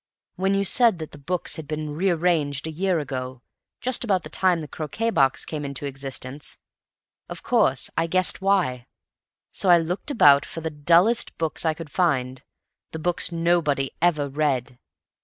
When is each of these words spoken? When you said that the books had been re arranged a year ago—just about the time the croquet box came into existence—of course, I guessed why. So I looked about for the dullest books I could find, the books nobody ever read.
When 0.35 0.55
you 0.55 0.65
said 0.65 0.97
that 0.97 1.11
the 1.11 1.19
books 1.19 1.57
had 1.57 1.67
been 1.67 1.91
re 1.91 2.09
arranged 2.09 2.65
a 2.65 2.71
year 2.71 2.97
ago—just 2.97 4.03
about 4.03 4.23
the 4.23 4.29
time 4.31 4.59
the 4.59 4.67
croquet 4.67 5.11
box 5.11 5.45
came 5.45 5.63
into 5.63 5.85
existence—of 5.85 7.43
course, 7.43 7.91
I 7.95 8.07
guessed 8.07 8.41
why. 8.41 8.87
So 9.51 9.69
I 9.69 9.77
looked 9.77 10.09
about 10.09 10.43
for 10.43 10.61
the 10.61 10.71
dullest 10.71 11.37
books 11.37 11.67
I 11.67 11.75
could 11.75 11.91
find, 11.91 12.41
the 12.91 12.97
books 12.97 13.31
nobody 13.31 13.91
ever 14.01 14.27
read. 14.27 14.79